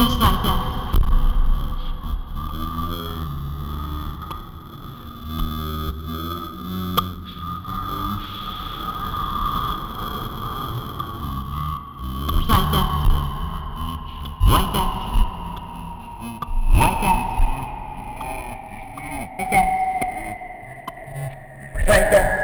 [0.00, 0.70] Just like that.
[21.86, 22.39] Like.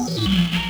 [0.00, 0.69] Música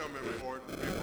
[0.00, 0.99] coming, and record.